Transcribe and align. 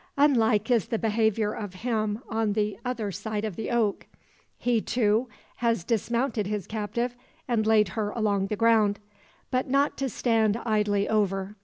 Unlike 0.17 0.71
is 0.71 0.87
the 0.87 0.97
behaviour 0.97 1.53
of 1.53 1.75
him 1.75 2.23
on 2.27 2.53
the 2.53 2.75
other 2.83 3.11
side 3.11 3.45
of 3.45 3.55
the 3.55 3.69
oak. 3.69 4.07
He, 4.57 4.81
too, 4.81 5.29
has 5.57 5.83
dismounted 5.83 6.47
his 6.47 6.65
captive, 6.65 7.15
and 7.47 7.67
laid 7.67 7.89
her 7.89 8.09
along 8.09 8.47
the 8.47 8.55
ground. 8.55 8.99
But 9.51 9.69
not 9.69 9.97
to 9.99 10.09
stand 10.09 10.57
idly 10.65 11.07
over. 11.07 11.55